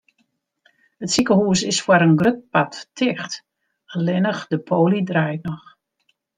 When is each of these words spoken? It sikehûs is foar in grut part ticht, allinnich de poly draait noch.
It 1.03 1.09
sikehûs 1.13 1.59
is 1.71 1.79
foar 1.85 2.01
in 2.07 2.15
grut 2.19 2.39
part 2.53 2.73
ticht, 2.97 3.31
allinnich 3.93 4.41
de 4.51 4.57
poly 4.67 4.99
draait 5.09 5.41
noch. 5.47 5.65